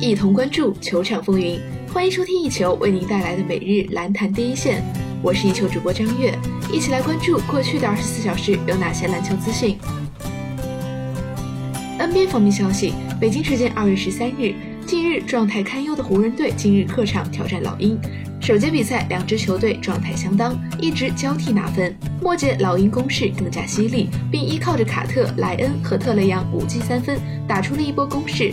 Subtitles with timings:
[0.00, 1.58] 一同关注球场风云。
[1.92, 4.82] 欢迎收听一球为您带来的每日篮坛第一线，
[5.22, 6.36] 我是一球主播张悦，
[6.70, 9.78] 一起来关注过去的二十四小时有哪些篮球资讯。
[11.98, 14.54] NBA 方面消息，北京时间二月十三日，
[14.84, 17.98] 近日状态堪忧的湖人队今日客场挑战老鹰。
[18.40, 21.96] 首节比赛，两支球队状态相当，一直交替拿分。
[22.20, 28.52] 末节，老鹰攻势更加犀利，并依靠着卡特、莱恩和特雷杨五记三分，打出了一波攻势，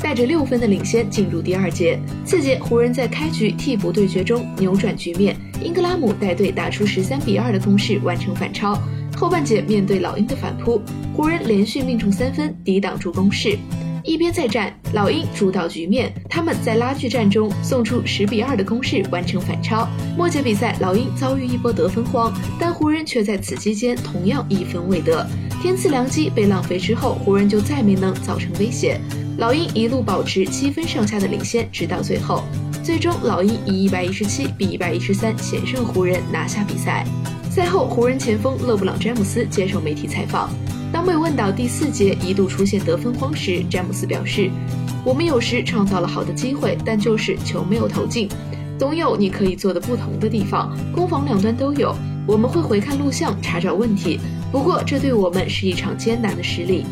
[0.00, 1.98] 带着六分的领先进入第二节。
[2.24, 8.80] 次节，湖人在开局替补对决中扭转局面，英格拉姆带队打出十三比二的攻势，完成反超。
[9.16, 10.80] 后半节，面对老鹰的反扑，
[11.14, 13.58] 湖人连续命中三分，抵挡住攻势。
[14.04, 19.86] 一边再战，老鹰主导局面，他们在拉锯战中送出十比二的攻势，完成反超。
[20.16, 25.28] 末节比赛，老鹰遭遇一波得分荒，但湖人却在此期间同样一分未得。
[25.60, 28.98] 天赐良机被浪费之后，湖人就再没能造成威胁。
[29.38, 32.42] 老鹰一路保持七分上下的领先，直到最后，
[32.82, 37.06] 最终老鹰以一百一十七比一百一十三险胜湖人，拿下比赛。
[37.48, 40.50] 赛后，湖人前锋勒布朗·詹姆斯接受媒体采访。
[40.92, 44.50] 当被问到第四节一度出现得分荒时，詹姆斯表示
[45.06, 48.28] ：“我们有时创造了好的机会，但就是球没有投进。
[48.76, 51.94] 总有你可以做的不同的地方，攻防两端都有。
[52.26, 54.18] 我们会回看录像查找问题，
[54.50, 56.84] 不过这对我们是一场艰难的失利。”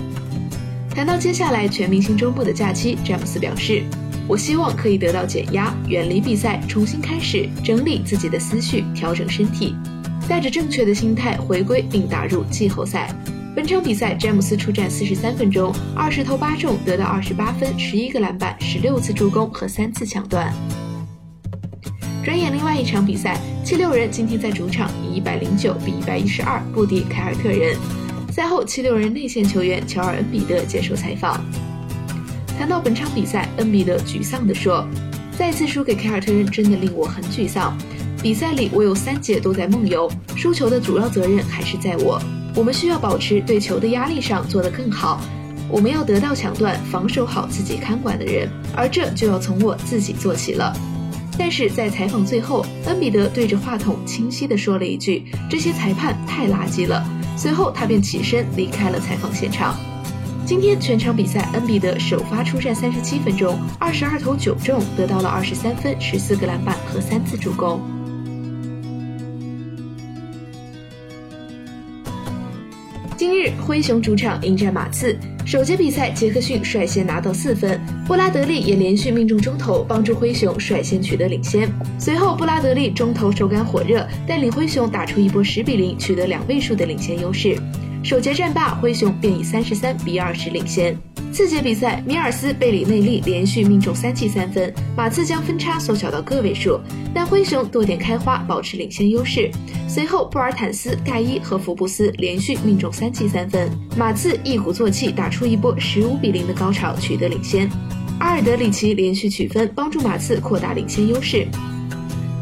[0.96, 3.84] 谈到接下来全明星周末的假期，詹姆斯表示
[4.26, 9.76] ：“我希望可以得到减压，远离比赛，重新开始，整理自己的思绪，调整身体，
[10.26, 13.14] 带着正确的心态回归并打入季后赛。”
[13.54, 20.50] 本场比赛，詹姆斯出战四十三分钟，二十投八中，得到二十八分、十一个篮板、十六次助攻和三次抢断。
[22.24, 27.76] 转眼，另外一场比赛，七六人今天在主场以一百零九比一百一十二不敌凯尔特人。
[28.36, 31.42] 赛后，七六人内线球员乔尔恩比德接受采访，
[32.58, 34.86] 谈到本场比赛，恩比德沮丧地说
[35.38, 37.74] ：“再次输给凯尔特人真的令我很沮丧。
[38.22, 42.20] 比赛里我有三节都在梦游，输球的主要责任还是在我。”
[42.54, 45.18] 我们需要保持对球的压力上做得更好，
[45.70, 48.46] 我们要得到抢断，防守好自己看管的人，
[48.76, 50.76] 而这就要从我自己做起了。
[51.38, 57.02] 但是在采访最后，恩比德对着话筒清晰地说了一句：“这些裁判太垃圾了。”
[57.36, 59.76] 随后他便起身离开了采访现场。
[60.46, 67.95] 今天全场比赛，恩比德首发出战三十七分钟，二十二投九中，得到了二十三分、十四个篮板和三次助攻。
[73.28, 81.68] 今日灰熊主场迎战马刺，首节比赛杰克逊率先拿到四分，布拉德利也连续命中中投，帮助灰熊率先取得领先。
[81.98, 87.58] 随后布拉德利中投手感火热，带领灰熊打出一波十比零，取得两位数的领先优势。
[88.04, 90.96] 首节战罢，灰熊便以三十三比二十领先。
[91.36, 96.80] 次节比赛，米尔斯、贝里内利连续命中三记三分，马刺将分差缩小到个位数，
[97.12, 99.50] 但灰熊多点开花，保持领先优势。
[99.86, 107.68] 随后，布尔坦斯、盖伊和福布斯连续命中三记三分，马刺一鼓作气打出一波十五比零的高潮，取得领先。
[108.18, 111.46] 阿尔德里奇连续取分，帮助马刺扩大领先优势，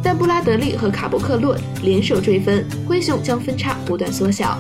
[0.05, 4.57] 但布拉德利和卡博克洛联手追分，灰熊将分差不断缩小。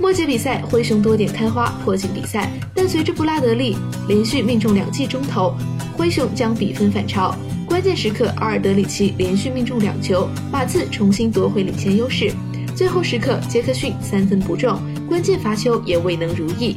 [0.00, 3.76] 末节比赛，灰熊多点开花，迫近比赛，但随着布拉德利
[4.06, 5.52] 连续命中两记中投，
[5.96, 7.34] 灰熊将比分反超。
[7.66, 12.32] 关键时刻，阿尔德里奇连续命中两球，马刺重新夺回领先优势。
[12.76, 16.76] 最后时刻，杰克逊三分不中，关键罚球也未能如意。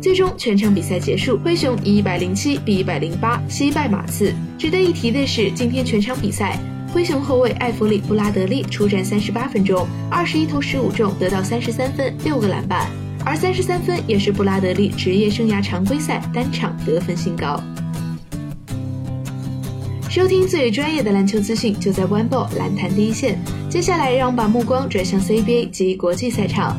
[0.00, 4.34] 最终全场比赛结束，灰熊以一百零七比一百零八惜败马刺。
[4.58, 6.58] 值得一提的是，今天全场比赛。
[6.94, 12.88] 灰熊后卫艾弗里·布拉德利出战三十八分钟，二十一投十五中，得到三十三分、六个篮板，
[13.24, 17.60] 而三十三分也是布拉德利职业生涯常规赛单场得分新高。
[20.08, 23.40] 收听最专业的篮球资讯，就在 One Ball 篮坛第一线。
[23.68, 26.78] 接下来，让我们把目光转向 CBA 及国际赛场。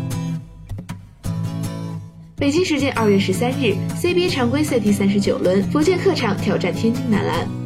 [2.38, 7.64] 北京时间二月十三日，CBA 常规赛第三十九轮，福建客场挑战天津男篮。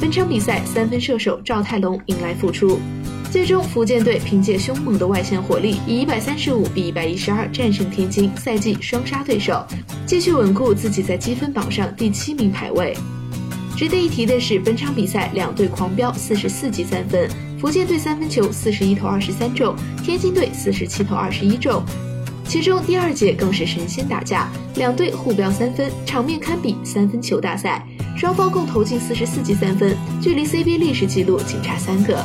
[0.00, 2.78] 本场比赛，三分射手赵泰龙迎来复出，
[3.32, 9.66] 最终福建队凭借凶猛的外线火力，以一百三十五比一百一十二战胜天津，赛季双杀对手，
[10.06, 12.96] 继续稳固自己在积分榜上第七名排位。
[13.76, 17.28] 值得一提的是，本场比赛两队狂飙四十四记三分，
[17.60, 19.74] 福建队三分球四十一投二十三中，
[20.04, 21.82] 天津队四十七投二十一中，
[22.46, 27.84] 其中第二节更是神仙打架，两队互飙三分，场面堪比三分球大赛。
[28.18, 32.20] 双方共投进四十四记三分，距离 CBA 历史纪录仅差三个。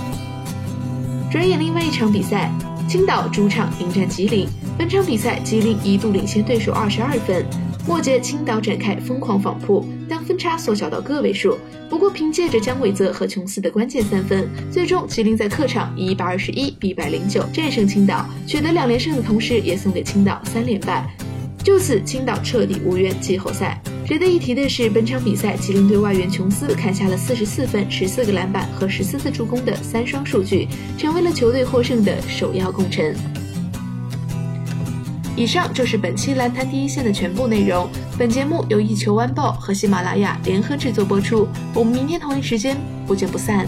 [1.31, 2.51] 转眼另外一场比赛，
[2.89, 4.47] 青岛主场迎战吉林。
[4.75, 7.45] 本场比赛，吉林一度领先对手二十二分，
[7.85, 11.59] 末节青岛展开疯狂反扑，将分差缩小到个位数。
[11.91, 21.07] 不过凭借着姜伟泽和琼斯的关键三分，最终吉林在客场以一百二十一比一百零九战胜青岛，取得两连胜的同时，也送给青岛三连败。
[21.63, 23.79] 就此，青岛彻底无缘季后赛。
[24.05, 30.67] 值得一提的是，本场比赛吉林队外援琼斯砍下了四十四分、十四个篮板和十四次助攻的三双数据，
[30.97, 33.15] 成为了球队获胜的首要功臣。
[35.35, 37.89] 以上就是本期篮坛第一线的全部内容。
[38.19, 41.47] 本节目由一球晚报和喜马拉雅联合制作播出。
[41.73, 42.77] 我们明天同一时间
[43.07, 43.67] 不见不散。